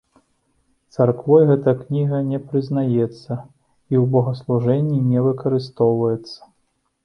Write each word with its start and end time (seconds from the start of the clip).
Царквой 0.95 1.43
гэтая 1.49 1.73
кніга 1.81 2.17
не 2.31 2.39
прызнаецца 2.47 3.33
і 3.91 3.95
ў 4.01 4.03
богаслужэнні 4.19 4.99
не 5.15 5.19
выкарыстоўваецца. 5.31 6.39